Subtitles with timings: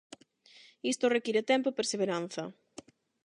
[0.91, 2.43] Isto require tempo e perseveranza.